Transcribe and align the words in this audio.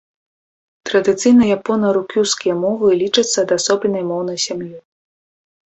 Традыцыйна 0.89 1.43
япона-рукюскія 1.57 2.53
мовы 2.63 2.91
лічацца 3.03 3.37
адасобленай 3.45 4.03
моўнай 4.11 4.37
сям'ёй. 4.49 4.77